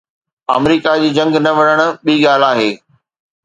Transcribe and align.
آمريڪا 0.55 0.93
جي 1.03 1.09
جنگ 1.17 1.33
نه 1.45 1.51
وڙهڻ 1.57 1.79
ٻي 2.05 2.13
ڳالهه 2.25 2.51
آهي. 2.51 2.69